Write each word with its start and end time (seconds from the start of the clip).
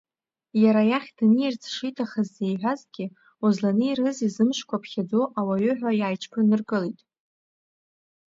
Иара 0.63 0.81
иахь 0.91 1.09
днеирц 1.17 1.63
шиҭахыз 1.75 2.27
зеиҳәазгьы, 2.35 3.05
узлаизнеирызеи 3.43 4.33
зымшқәа 4.35 4.81
ԥхьаӡоу 4.83 5.25
ауаҩы 5.39 5.73
ҳәа 5.79 5.91
иааиҽԥныркылеит. 5.99 6.99